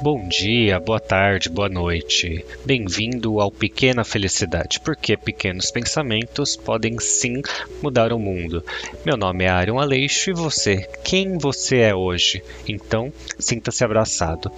Bom 0.00 0.28
dia, 0.28 0.78
boa 0.78 1.00
tarde, 1.00 1.48
boa 1.48 1.68
noite. 1.68 2.44
Bem-vindo 2.64 3.40
ao 3.40 3.50
Pequena 3.50 4.04
Felicidade, 4.04 4.78
porque 4.78 5.16
pequenos 5.16 5.72
pensamentos 5.72 6.54
podem 6.54 7.00
sim 7.00 7.42
mudar 7.82 8.12
o 8.12 8.18
mundo. 8.18 8.64
Meu 9.04 9.16
nome 9.16 9.42
é 9.42 9.48
Aaron 9.48 9.80
Aleixo 9.80 10.30
e 10.30 10.34
você, 10.34 10.88
quem 11.02 11.36
você 11.36 11.78
é 11.78 11.94
hoje? 11.94 12.40
Então, 12.68 13.12
sinta-se 13.40 13.82
abraçado. 13.82 14.52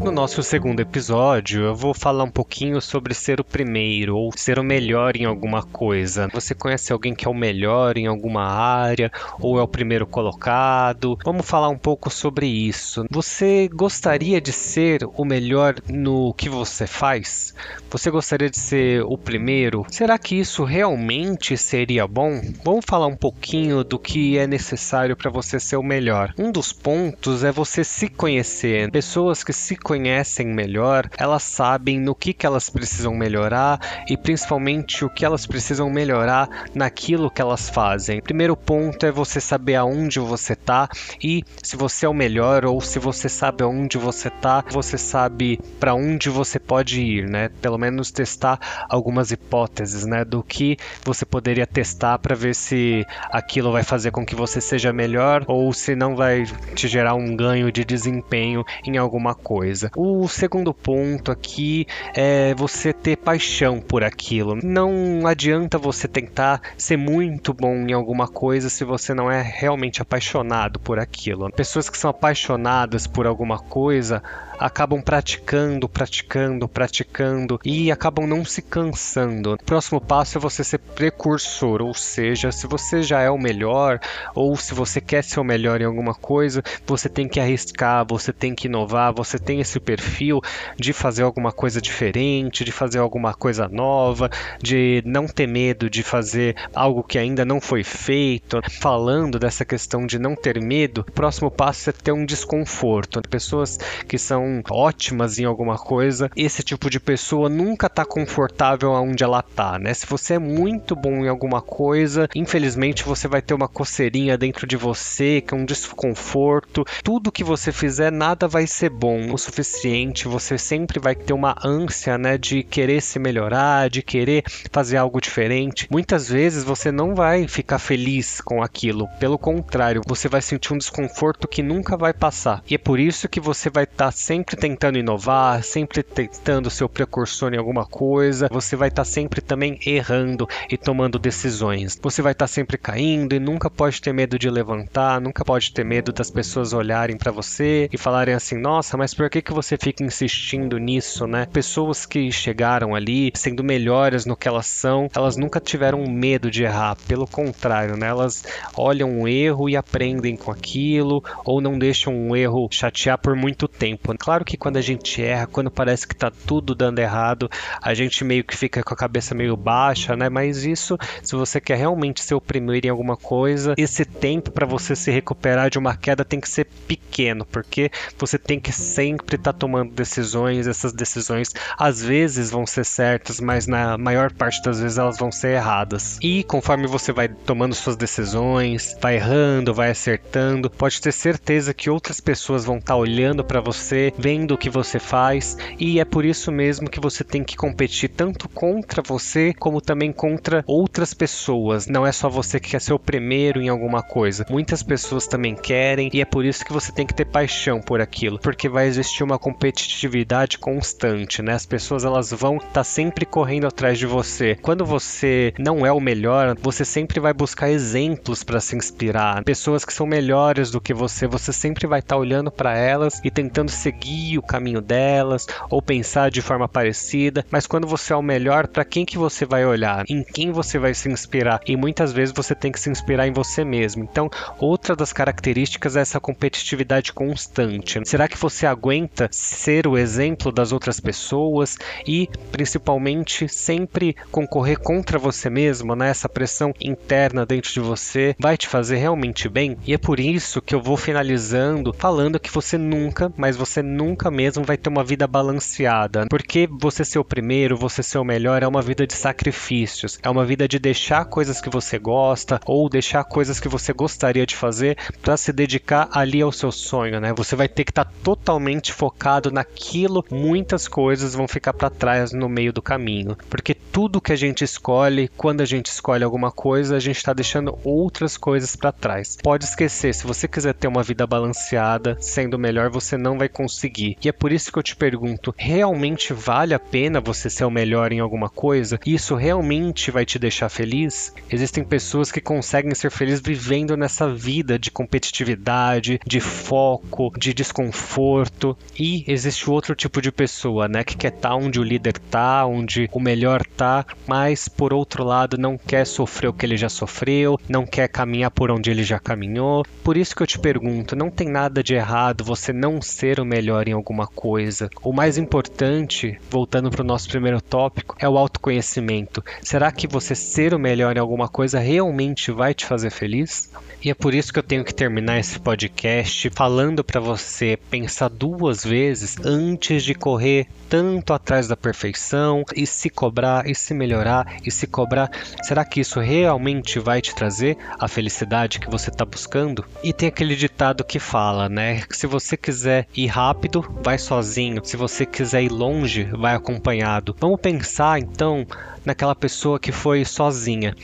No 0.00 0.12
nosso 0.12 0.42
segundo 0.44 0.80
episódio, 0.80 1.64
eu 1.64 1.74
vou 1.74 1.92
falar 1.92 2.22
um 2.22 2.30
pouquinho 2.30 2.80
sobre 2.80 3.12
ser 3.14 3.40
o 3.40 3.44
primeiro 3.44 4.16
ou 4.16 4.30
ser 4.34 4.58
o 4.58 4.62
melhor 4.62 5.16
em 5.16 5.24
alguma 5.24 5.62
coisa. 5.62 6.28
Você 6.32 6.54
conhece 6.54 6.92
alguém 6.92 7.14
que 7.14 7.26
é 7.26 7.30
o 7.30 7.34
melhor 7.34 7.98
em 7.98 8.06
alguma 8.06 8.44
área 8.44 9.10
ou 9.40 9.58
é 9.58 9.62
o 9.62 9.68
primeiro 9.68 10.06
colocado? 10.06 11.18
Vamos 11.24 11.46
falar 11.46 11.68
um 11.68 11.76
pouco 11.76 12.10
sobre 12.10 12.46
isso. 12.46 13.04
Você 13.10 13.68
gostaria 13.68 14.40
de 14.40 14.52
ser 14.52 15.00
o 15.16 15.24
melhor 15.24 15.74
no 15.88 16.32
que 16.32 16.48
você 16.48 16.86
faz? 16.86 17.52
Você 17.90 18.10
gostaria 18.10 18.48
de 18.48 18.58
ser 18.58 19.02
o 19.02 19.18
primeiro? 19.18 19.84
Será 19.90 20.16
que 20.16 20.36
isso 20.36 20.62
realmente 20.62 21.56
seria 21.56 22.06
bom? 22.06 22.40
Vamos 22.64 22.84
falar 22.86 23.08
um 23.08 23.16
pouquinho 23.16 23.82
do 23.82 23.98
que 23.98 24.38
é 24.38 24.46
necessário 24.46 25.16
para 25.16 25.30
você 25.30 25.58
ser 25.58 25.76
o 25.76 25.82
melhor. 25.82 26.32
Um 26.38 26.52
dos 26.52 26.72
pontos 26.72 27.42
é 27.42 27.50
você 27.50 27.82
se 27.82 28.08
conhecer. 28.08 28.90
Pessoas 28.90 29.42
que 29.42 29.52
se 29.52 29.76
conhecem 29.88 30.46
melhor, 30.46 31.08
elas 31.16 31.42
sabem 31.42 31.98
no 31.98 32.14
que, 32.14 32.34
que 32.34 32.44
elas 32.44 32.68
precisam 32.68 33.14
melhorar 33.14 33.80
e 34.06 34.18
principalmente 34.18 35.02
o 35.02 35.08
que 35.08 35.24
elas 35.24 35.46
precisam 35.46 35.88
melhorar 35.88 36.66
naquilo 36.74 37.30
que 37.30 37.40
elas 37.40 37.70
fazem. 37.70 38.20
Primeiro 38.20 38.54
ponto 38.54 39.06
é 39.06 39.10
você 39.10 39.40
saber 39.40 39.76
aonde 39.76 40.20
você 40.20 40.54
tá 40.54 40.90
e 41.24 41.42
se 41.62 41.74
você 41.74 42.04
é 42.04 42.08
o 42.08 42.12
melhor 42.12 42.66
ou 42.66 42.82
se 42.82 42.98
você 42.98 43.30
sabe 43.30 43.64
aonde 43.64 43.96
você 43.96 44.28
tá, 44.28 44.62
você 44.70 44.98
sabe 44.98 45.58
para 45.80 45.94
onde 45.94 46.28
você 46.28 46.58
pode 46.58 47.00
ir, 47.00 47.26
né? 47.26 47.48
Pelo 47.62 47.78
menos 47.78 48.10
testar 48.10 48.60
algumas 48.90 49.30
hipóteses, 49.30 50.04
né, 50.04 50.22
do 50.22 50.42
que 50.42 50.76
você 51.02 51.24
poderia 51.24 51.66
testar 51.66 52.18
para 52.18 52.34
ver 52.34 52.54
se 52.54 53.06
aquilo 53.32 53.72
vai 53.72 53.82
fazer 53.82 54.10
com 54.10 54.26
que 54.26 54.34
você 54.34 54.60
seja 54.60 54.92
melhor 54.92 55.44
ou 55.46 55.72
se 55.72 55.96
não 55.96 56.14
vai 56.14 56.44
te 56.74 56.86
gerar 56.86 57.14
um 57.14 57.34
ganho 57.34 57.72
de 57.72 57.86
desempenho 57.86 58.62
em 58.84 58.98
alguma 58.98 59.34
coisa 59.34 59.77
coisa. 59.78 59.90
O 59.96 60.26
segundo 60.26 60.74
ponto 60.74 61.30
aqui 61.30 61.86
é 62.14 62.54
você 62.54 62.92
ter 62.92 63.16
paixão 63.16 63.80
por 63.80 64.02
aquilo. 64.02 64.58
Não 64.62 65.26
adianta 65.26 65.78
você 65.78 66.08
tentar 66.08 66.60
ser 66.76 66.96
muito 66.96 67.54
bom 67.54 67.74
em 67.74 67.92
alguma 67.92 68.26
coisa 68.26 68.68
se 68.68 68.84
você 68.84 69.14
não 69.14 69.30
é 69.30 69.42
realmente 69.42 70.02
apaixonado 70.02 70.80
por 70.80 70.98
aquilo. 70.98 71.50
Pessoas 71.52 71.88
que 71.88 71.96
são 71.96 72.10
apaixonadas 72.10 73.06
por 73.06 73.26
alguma 73.26 73.58
coisa 73.58 74.22
acabam 74.58 75.00
praticando, 75.00 75.88
praticando, 75.88 76.68
praticando 76.68 77.60
e 77.64 77.90
acabam 77.90 78.26
não 78.26 78.44
se 78.44 78.62
cansando. 78.62 79.54
O 79.54 79.58
próximo 79.58 80.00
passo 80.00 80.38
é 80.38 80.40
você 80.40 80.64
ser 80.64 80.78
precursor, 80.78 81.82
ou 81.82 81.94
seja, 81.94 82.50
se 82.50 82.66
você 82.66 83.02
já 83.02 83.20
é 83.20 83.30
o 83.30 83.38
melhor 83.38 84.00
ou 84.34 84.56
se 84.56 84.74
você 84.74 85.00
quer 85.00 85.22
ser 85.22 85.40
o 85.40 85.44
melhor 85.44 85.80
em 85.80 85.84
alguma 85.84 86.14
coisa, 86.14 86.62
você 86.86 87.08
tem 87.08 87.28
que 87.28 87.40
arriscar, 87.40 88.06
você 88.06 88.32
tem 88.32 88.54
que 88.54 88.66
inovar, 88.66 89.12
você 89.12 89.38
tem 89.38 89.60
esse 89.60 89.78
perfil 89.78 90.40
de 90.76 90.92
fazer 90.92 91.22
alguma 91.22 91.52
coisa 91.52 91.80
diferente, 91.80 92.64
de 92.64 92.72
fazer 92.72 92.98
alguma 92.98 93.34
coisa 93.34 93.68
nova, 93.68 94.30
de 94.62 95.02
não 95.04 95.26
ter 95.26 95.46
medo 95.46 95.88
de 95.90 96.02
fazer 96.02 96.56
algo 96.74 97.02
que 97.02 97.18
ainda 97.18 97.44
não 97.44 97.60
foi 97.60 97.84
feito. 97.84 98.60
Falando 98.80 99.38
dessa 99.38 99.64
questão 99.64 100.06
de 100.06 100.18
não 100.18 100.34
ter 100.34 100.60
medo, 100.60 101.04
o 101.06 101.12
próximo 101.12 101.50
passo 101.50 101.90
é 101.90 101.92
ter 101.92 102.12
um 102.12 102.24
desconforto. 102.24 103.20
Pessoas 103.28 103.78
que 104.06 104.18
são 104.18 104.47
ótimas 104.70 105.38
em 105.38 105.44
alguma 105.44 105.76
coisa, 105.76 106.30
esse 106.36 106.62
tipo 106.62 106.90
de 106.90 107.00
pessoa 107.00 107.48
nunca 107.48 107.86
está 107.86 108.04
confortável 108.04 108.94
aonde 108.94 109.24
ela 109.24 109.40
está, 109.40 109.78
né? 109.78 109.94
Se 109.94 110.06
você 110.06 110.34
é 110.34 110.38
muito 110.38 110.94
bom 110.94 111.24
em 111.24 111.28
alguma 111.28 111.60
coisa, 111.60 112.28
infelizmente 112.34 113.04
você 113.04 113.28
vai 113.28 113.42
ter 113.42 113.54
uma 113.54 113.68
coceirinha 113.68 114.36
dentro 114.36 114.66
de 114.66 114.76
você, 114.76 115.40
que 115.40 115.54
é 115.54 115.56
um 115.56 115.64
desconforto. 115.64 116.84
Tudo 117.02 117.32
que 117.32 117.44
você 117.44 117.72
fizer, 117.72 118.10
nada 118.12 118.48
vai 118.48 118.66
ser 118.66 118.90
bom 118.90 119.32
o 119.32 119.38
suficiente. 119.38 120.28
Você 120.28 120.58
sempre 120.58 120.98
vai 120.98 121.14
ter 121.14 121.32
uma 121.32 121.56
ânsia, 121.64 122.16
né, 122.18 122.38
de 122.38 122.62
querer 122.62 123.00
se 123.00 123.18
melhorar, 123.18 123.88
de 123.90 124.02
querer 124.02 124.44
fazer 124.70 124.96
algo 124.96 125.20
diferente. 125.20 125.86
Muitas 125.90 126.28
vezes 126.28 126.64
você 126.64 126.90
não 126.90 127.14
vai 127.14 127.46
ficar 127.48 127.78
feliz 127.78 128.40
com 128.40 128.62
aquilo, 128.62 129.08
pelo 129.18 129.38
contrário, 129.38 130.02
você 130.06 130.28
vai 130.28 130.42
sentir 130.42 130.72
um 130.72 130.78
desconforto 130.78 131.48
que 131.48 131.62
nunca 131.62 131.96
vai 131.96 132.12
passar. 132.12 132.62
E 132.68 132.74
é 132.74 132.78
por 132.78 132.98
isso 132.98 133.28
que 133.28 133.40
você 133.40 133.70
vai 133.70 133.84
estar 133.84 134.06
tá 134.06 134.10
sempre 134.10 134.37
sempre 134.38 134.56
tentando 134.56 134.98
inovar, 134.98 135.64
sempre 135.64 136.00
tentando 136.00 136.70
ser 136.70 136.84
o 136.84 136.88
precursor 136.88 137.52
em 137.52 137.58
alguma 137.58 137.84
coisa, 137.84 138.48
você 138.50 138.76
vai 138.76 138.88
estar 138.88 139.02
tá 139.02 139.04
sempre 139.04 139.40
também 139.40 139.78
errando 139.84 140.48
e 140.70 140.76
tomando 140.76 141.18
decisões. 141.18 141.98
Você 142.00 142.22
vai 142.22 142.32
estar 142.32 142.44
tá 142.44 142.48
sempre 142.48 142.78
caindo 142.78 143.34
e 143.34 143.40
nunca 143.40 143.68
pode 143.68 144.00
ter 144.00 144.12
medo 144.12 144.38
de 144.38 144.48
levantar, 144.48 145.20
nunca 145.20 145.44
pode 145.44 145.72
ter 145.72 145.84
medo 145.84 146.12
das 146.12 146.30
pessoas 146.30 146.72
olharem 146.72 147.16
para 147.16 147.32
você 147.32 147.88
e 147.92 147.98
falarem 147.98 148.32
assim: 148.32 148.56
"Nossa, 148.56 148.96
mas 148.96 149.12
por 149.12 149.28
que 149.28 149.42
que 149.42 149.52
você 149.52 149.76
fica 149.76 150.04
insistindo 150.04 150.78
nisso, 150.78 151.26
né?" 151.26 151.46
Pessoas 151.52 152.06
que 152.06 152.30
chegaram 152.30 152.94
ali 152.94 153.32
sendo 153.34 153.64
melhores 153.64 154.24
no 154.24 154.36
que 154.36 154.46
elas 154.46 154.68
são, 154.68 155.08
elas 155.16 155.36
nunca 155.36 155.58
tiveram 155.58 156.04
medo 156.06 156.48
de 156.48 156.62
errar, 156.62 156.96
pelo 157.08 157.26
contrário, 157.26 157.96
né? 157.96 158.06
Elas 158.06 158.44
olham 158.76 159.10
um 159.10 159.26
erro 159.26 159.68
e 159.68 159.76
aprendem 159.76 160.36
com 160.36 160.52
aquilo 160.52 161.24
ou 161.44 161.60
não 161.60 161.76
deixam 161.76 162.14
um 162.14 162.36
erro 162.36 162.68
chatear 162.70 163.18
por 163.18 163.34
muito 163.34 163.66
tempo. 163.66 164.12
Claro 164.28 164.44
que 164.44 164.58
quando 164.58 164.76
a 164.76 164.82
gente 164.82 165.22
erra, 165.22 165.46
quando 165.46 165.70
parece 165.70 166.06
que 166.06 166.14
tá 166.14 166.30
tudo 166.30 166.74
dando 166.74 166.98
errado, 166.98 167.48
a 167.80 167.94
gente 167.94 168.22
meio 168.22 168.44
que 168.44 168.54
fica 168.54 168.82
com 168.82 168.92
a 168.92 168.96
cabeça 168.96 169.34
meio 169.34 169.56
baixa, 169.56 170.14
né? 170.14 170.28
Mas 170.28 170.66
isso, 170.66 170.98
se 171.22 171.34
você 171.34 171.58
quer 171.58 171.78
realmente 171.78 172.22
ser 172.22 172.34
o 172.34 172.40
primeiro 172.40 172.86
em 172.86 172.90
alguma 172.90 173.16
coisa, 173.16 173.72
esse 173.78 174.04
tempo 174.04 174.50
para 174.50 174.66
você 174.66 174.94
se 174.94 175.10
recuperar 175.10 175.70
de 175.70 175.78
uma 175.78 175.96
queda 175.96 176.26
tem 176.26 176.38
que 176.38 176.48
ser 176.50 176.66
pequeno, 176.86 177.46
porque 177.46 177.90
você 178.18 178.36
tem 178.38 178.60
que 178.60 178.70
sempre 178.70 179.36
estar 179.36 179.54
tá 179.54 179.58
tomando 179.58 179.94
decisões, 179.94 180.66
essas 180.66 180.92
decisões 180.92 181.54
às 181.78 182.02
vezes 182.02 182.50
vão 182.50 182.66
ser 182.66 182.84
certas, 182.84 183.40
mas 183.40 183.66
na 183.66 183.96
maior 183.96 184.30
parte 184.30 184.62
das 184.62 184.78
vezes 184.78 184.98
elas 184.98 185.16
vão 185.16 185.32
ser 185.32 185.54
erradas. 185.54 186.18
E 186.20 186.44
conforme 186.44 186.86
você 186.86 187.14
vai 187.14 187.28
tomando 187.28 187.74
suas 187.74 187.96
decisões, 187.96 188.94
vai 189.00 189.16
errando, 189.16 189.72
vai 189.72 189.90
acertando, 189.90 190.68
pode 190.68 191.00
ter 191.00 191.12
certeza 191.12 191.72
que 191.72 191.88
outras 191.88 192.20
pessoas 192.20 192.66
vão 192.66 192.76
estar 192.76 192.92
tá 192.92 192.96
olhando 192.96 193.42
para 193.42 193.62
você, 193.62 194.12
vendo 194.18 194.52
o 194.52 194.58
que 194.58 194.68
você 194.68 194.98
faz, 194.98 195.56
e 195.78 196.00
é 196.00 196.04
por 196.04 196.24
isso 196.24 196.50
mesmo 196.50 196.90
que 196.90 197.00
você 197.00 197.22
tem 197.22 197.44
que 197.44 197.56
competir 197.56 198.08
tanto 198.08 198.48
contra 198.48 199.02
você 199.02 199.54
como 199.54 199.80
também 199.80 200.12
contra 200.12 200.64
outras 200.66 201.14
pessoas. 201.14 201.86
Não 201.86 202.06
é 202.06 202.12
só 202.12 202.28
você 202.28 202.58
que 202.58 202.70
quer 202.70 202.80
ser 202.80 202.92
o 202.92 202.98
primeiro 202.98 203.62
em 203.62 203.68
alguma 203.68 204.02
coisa. 204.02 204.44
Muitas 204.50 204.82
pessoas 204.82 205.26
também 205.26 205.54
querem, 205.54 206.10
e 206.12 206.20
é 206.20 206.24
por 206.24 206.44
isso 206.44 206.64
que 206.64 206.72
você 206.72 206.90
tem 206.92 207.06
que 207.06 207.14
ter 207.14 207.24
paixão 207.24 207.80
por 207.80 208.00
aquilo, 208.00 208.38
porque 208.38 208.68
vai 208.68 208.86
existir 208.86 209.22
uma 209.22 209.38
competitividade 209.38 210.58
constante, 210.58 211.42
né? 211.42 211.54
As 211.54 211.66
pessoas 211.66 212.04
elas 212.04 212.32
vão 212.32 212.56
estar 212.56 212.68
tá 212.72 212.84
sempre 212.84 213.24
correndo 213.24 213.66
atrás 213.66 213.98
de 213.98 214.06
você. 214.06 214.56
Quando 214.60 214.84
você 214.84 215.52
não 215.58 215.86
é 215.86 215.92
o 215.92 216.00
melhor, 216.00 216.56
você 216.60 216.84
sempre 216.84 217.20
vai 217.20 217.32
buscar 217.32 217.70
exemplos 217.70 218.42
para 218.42 218.60
se 218.60 218.76
inspirar. 218.76 219.44
Pessoas 219.44 219.84
que 219.84 219.92
são 219.92 220.06
melhores 220.06 220.70
do 220.70 220.80
que 220.80 220.94
você, 220.94 221.26
você 221.26 221.52
sempre 221.52 221.86
vai 221.86 222.00
estar 222.00 222.16
tá 222.16 222.20
olhando 222.20 222.50
para 222.50 222.76
elas 222.76 223.20
e 223.22 223.30
tentando 223.30 223.70
seguir 223.70 224.07
seguir 224.08 224.38
o 224.38 224.42
caminho 224.42 224.80
delas 224.80 225.46
ou 225.70 225.82
pensar 225.82 226.30
de 226.30 226.40
forma 226.40 226.66
parecida, 226.66 227.44
mas 227.50 227.66
quando 227.66 227.86
você 227.86 228.12
é 228.12 228.16
o 228.16 228.22
melhor, 228.22 228.66
para 228.66 228.84
quem 228.84 229.04
que 229.04 229.18
você 229.18 229.44
vai 229.44 229.64
olhar? 229.66 230.04
Em 230.08 230.22
quem 230.22 230.50
você 230.50 230.78
vai 230.78 230.94
se 230.94 231.10
inspirar? 231.10 231.60
E 231.66 231.76
muitas 231.76 232.12
vezes 232.12 232.34
você 232.34 232.54
tem 232.54 232.72
que 232.72 232.80
se 232.80 232.90
inspirar 232.90 233.26
em 233.26 233.32
você 233.32 233.64
mesmo. 233.64 234.02
Então, 234.02 234.30
outra 234.58 234.96
das 234.96 235.12
características 235.12 235.96
é 235.96 236.00
essa 236.00 236.20
competitividade 236.20 237.12
constante. 237.12 238.00
Será 238.04 238.26
que 238.26 238.38
você 238.38 238.66
aguenta 238.66 239.28
ser 239.30 239.86
o 239.86 239.98
exemplo 239.98 240.50
das 240.50 240.72
outras 240.72 241.00
pessoas 241.00 241.76
e 242.06 242.28
principalmente 242.50 243.48
sempre 243.48 244.16
concorrer 244.30 244.78
contra 244.78 245.18
você 245.18 245.50
mesmo, 245.50 245.94
né? 245.94 246.08
Essa 246.08 246.28
pressão 246.28 246.72
interna 246.80 247.44
dentro 247.44 247.72
de 247.72 247.80
você 247.80 248.34
vai 248.38 248.56
te 248.56 248.66
fazer 248.66 248.96
realmente 248.96 249.48
bem? 249.48 249.76
E 249.86 249.92
é 249.92 249.98
por 249.98 250.18
isso 250.18 250.62
que 250.62 250.74
eu 250.74 250.80
vou 250.80 250.96
finalizando 250.96 251.92
falando 251.92 252.40
que 252.40 252.50
você 252.50 252.78
nunca, 252.78 253.32
mas 253.36 253.56
você 253.56 253.82
nunca 253.88 254.30
mesmo 254.30 254.64
vai 254.64 254.76
ter 254.76 254.88
uma 254.88 255.02
vida 255.02 255.26
balanceada. 255.26 256.26
Porque 256.28 256.68
você 256.70 257.04
ser 257.04 257.18
o 257.18 257.24
primeiro, 257.24 257.76
você 257.76 258.02
ser 258.02 258.18
o 258.18 258.24
melhor, 258.24 258.62
é 258.62 258.66
uma 258.66 258.82
vida 258.82 259.06
de 259.06 259.14
sacrifícios. 259.14 260.18
É 260.22 260.28
uma 260.28 260.44
vida 260.44 260.68
de 260.68 260.78
deixar 260.78 261.24
coisas 261.24 261.60
que 261.60 261.70
você 261.70 261.98
gosta 261.98 262.60
ou 262.66 262.88
deixar 262.88 263.24
coisas 263.24 263.58
que 263.58 263.68
você 263.68 263.92
gostaria 263.92 264.46
de 264.46 264.54
fazer 264.54 264.96
para 265.22 265.36
se 265.36 265.52
dedicar 265.52 266.08
ali 266.12 266.42
ao 266.42 266.52
seu 266.52 266.70
sonho, 266.70 267.20
né? 267.20 267.32
Você 267.34 267.56
vai 267.56 267.68
ter 267.68 267.84
que 267.84 267.90
estar 267.90 268.04
tá 268.04 268.12
totalmente 268.22 268.92
focado 268.92 269.50
naquilo. 269.50 270.24
Muitas 270.30 270.86
coisas 270.86 271.34
vão 271.34 271.48
ficar 271.48 271.72
para 271.72 271.90
trás 271.90 272.32
no 272.32 272.48
meio 272.48 272.72
do 272.72 272.82
caminho. 272.82 273.36
Porque 273.48 273.74
tudo 273.74 274.20
que 274.20 274.32
a 274.32 274.36
gente 274.36 274.62
escolhe, 274.62 275.28
quando 275.36 275.60
a 275.60 275.64
gente 275.64 275.86
escolhe 275.86 276.22
alguma 276.22 276.52
coisa, 276.52 276.96
a 276.96 277.00
gente 277.00 277.16
está 277.16 277.32
deixando 277.32 277.78
outras 277.82 278.36
coisas 278.36 278.76
para 278.76 278.92
trás. 278.92 279.36
Pode 279.42 279.64
esquecer, 279.64 280.14
se 280.14 280.26
você 280.26 280.46
quiser 280.46 280.74
ter 280.74 280.88
uma 280.88 281.02
vida 281.02 281.26
balanceada, 281.26 282.16
sendo 282.20 282.58
melhor, 282.58 282.90
você 282.90 283.16
não 283.16 283.38
vai 283.38 283.48
conseguir. 283.48 283.77
E 284.20 284.28
é 284.28 284.32
por 284.32 284.52
isso 284.52 284.72
que 284.72 284.78
eu 284.78 284.82
te 284.82 284.96
pergunto: 284.96 285.54
realmente 285.56 286.32
vale 286.32 286.74
a 286.74 286.78
pena 286.78 287.20
você 287.20 287.48
ser 287.48 287.64
o 287.64 287.70
melhor 287.70 288.12
em 288.12 288.20
alguma 288.20 288.48
coisa? 288.48 288.98
Isso 289.06 289.34
realmente 289.34 290.10
vai 290.10 290.24
te 290.24 290.38
deixar 290.38 290.68
feliz? 290.68 291.32
Existem 291.50 291.84
pessoas 291.84 292.32
que 292.32 292.40
conseguem 292.40 292.94
ser 292.94 293.10
felizes 293.10 293.40
vivendo 293.40 293.96
nessa 293.96 294.28
vida 294.28 294.78
de 294.78 294.90
competitividade, 294.90 296.20
de 296.26 296.40
foco, 296.40 297.32
de 297.38 297.54
desconforto. 297.54 298.76
E 298.98 299.24
existe 299.26 299.70
outro 299.70 299.94
tipo 299.94 300.20
de 300.20 300.32
pessoa, 300.32 300.88
né, 300.88 301.04
que 301.04 301.16
quer 301.16 301.32
estar 301.32 301.50
tá 301.50 301.56
onde 301.56 301.80
o 301.80 301.84
líder 301.84 302.18
tá, 302.18 302.66
onde 302.66 303.08
o 303.12 303.20
melhor 303.20 303.64
tá, 303.64 304.04
mas 304.26 304.68
por 304.68 304.92
outro 304.92 305.24
lado 305.24 305.56
não 305.56 305.76
quer 305.78 306.06
sofrer 306.06 306.48
o 306.48 306.52
que 306.52 306.66
ele 306.66 306.76
já 306.76 306.88
sofreu, 306.88 307.58
não 307.68 307.86
quer 307.86 308.08
caminhar 308.08 308.50
por 308.50 308.70
onde 308.70 308.90
ele 308.90 309.02
já 309.02 309.18
caminhou. 309.18 309.84
Por 310.02 310.16
isso 310.16 310.34
que 310.34 310.42
eu 310.42 310.46
te 310.46 310.58
pergunto, 310.58 311.16
não 311.16 311.30
tem 311.30 311.48
nada 311.48 311.82
de 311.82 311.94
errado 311.94 312.44
você 312.44 312.72
não 312.72 313.00
ser 313.00 313.40
o 313.40 313.44
melhor 313.44 313.67
em 313.86 313.92
alguma 313.92 314.26
coisa. 314.26 314.88
O 315.02 315.12
mais 315.12 315.38
importante, 315.38 316.38
voltando 316.50 316.90
para 316.90 317.02
o 317.02 317.06
nosso 317.06 317.28
primeiro 317.28 317.60
tópico, 317.60 318.16
é 318.18 318.28
o 318.28 318.38
autoconhecimento. 318.38 319.44
Será 319.62 319.92
que 319.92 320.06
você 320.06 320.34
ser 320.34 320.74
o 320.74 320.78
melhor 320.78 321.16
em 321.16 321.20
alguma 321.20 321.48
coisa 321.48 321.78
realmente 321.78 322.50
vai 322.50 322.74
te 322.74 322.86
fazer 322.86 323.10
feliz? 323.10 323.70
E 324.02 324.10
é 324.10 324.14
por 324.14 324.32
isso 324.32 324.52
que 324.52 324.58
eu 324.58 324.62
tenho 324.62 324.84
que 324.84 324.94
terminar 324.94 325.40
esse 325.40 325.58
podcast 325.58 326.50
falando 326.50 327.02
para 327.02 327.20
você 327.20 327.76
pensar 327.90 328.28
duas 328.28 328.84
vezes 328.84 329.36
antes 329.44 330.04
de 330.04 330.14
correr 330.14 330.68
tanto 330.88 331.32
atrás 331.32 331.66
da 331.66 331.76
perfeição 331.76 332.64
e 332.76 332.86
se 332.86 333.10
cobrar 333.10 333.68
e 333.68 333.74
se 333.74 333.92
melhorar 333.92 334.56
e 334.64 334.70
se 334.70 334.86
cobrar. 334.86 335.30
Será 335.64 335.84
que 335.84 336.00
isso 336.00 336.20
realmente 336.20 337.00
vai 337.00 337.20
te 337.20 337.34
trazer 337.34 337.76
a 337.98 338.06
felicidade 338.06 338.78
que 338.78 338.88
você 338.88 339.10
está 339.10 339.24
buscando? 339.24 339.84
E 340.02 340.12
tem 340.12 340.28
aquele 340.28 340.54
ditado 340.54 341.04
que 341.04 341.18
fala, 341.18 341.68
né? 341.68 342.02
Que 342.02 342.16
se 342.16 342.26
você 342.26 342.56
quiser 342.56 343.08
ir 343.16 343.26
rápido, 343.26 343.57
vai 344.02 344.18
sozinho. 344.18 344.84
Se 344.84 344.96
você 344.96 345.26
quiser 345.26 345.62
ir 345.62 345.72
longe, 345.72 346.24
vai 346.24 346.54
acompanhado. 346.54 347.34
Vamos 347.40 347.60
pensar 347.60 348.18
então 348.18 348.66
naquela 349.04 349.34
pessoa 349.34 349.80
que 349.80 349.92
foi 349.92 350.24
sozinha. 350.24 350.94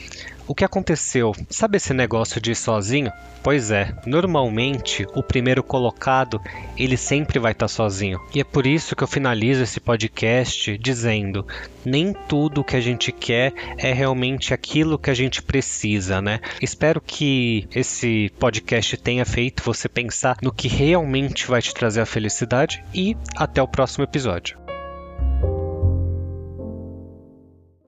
O 0.47 0.53
que 0.53 0.63
aconteceu? 0.63 1.33
Sabe 1.49 1.77
esse 1.77 1.93
negócio 1.93 2.39
de 2.39 2.51
ir 2.51 2.55
sozinho? 2.55 3.11
Pois 3.41 3.71
é, 3.71 3.93
normalmente 4.05 5.05
o 5.15 5.23
primeiro 5.23 5.63
colocado 5.63 6.41
ele 6.77 6.97
sempre 6.97 7.39
vai 7.39 7.51
estar 7.51 7.65
tá 7.65 7.67
sozinho. 7.67 8.19
E 8.33 8.39
é 8.39 8.43
por 8.43 8.67
isso 8.67 8.95
que 8.95 9.03
eu 9.03 9.07
finalizo 9.07 9.63
esse 9.63 9.79
podcast 9.79 10.77
dizendo: 10.77 11.45
nem 11.83 12.13
tudo 12.27 12.63
que 12.63 12.75
a 12.75 12.81
gente 12.81 13.11
quer 13.11 13.53
é 13.77 13.91
realmente 13.91 14.53
aquilo 14.53 14.99
que 14.99 15.09
a 15.09 15.15
gente 15.15 15.41
precisa, 15.41 16.21
né? 16.21 16.39
Espero 16.61 17.01
que 17.01 17.67
esse 17.73 18.31
podcast 18.39 18.97
tenha 18.97 19.25
feito 19.25 19.63
você 19.63 19.89
pensar 19.89 20.37
no 20.41 20.51
que 20.51 20.67
realmente 20.67 21.47
vai 21.47 21.61
te 21.61 21.73
trazer 21.73 22.01
a 22.01 22.05
felicidade 22.05 22.83
e 22.93 23.15
até 23.35 23.61
o 23.61 23.67
próximo 23.67 24.03
episódio. 24.03 24.64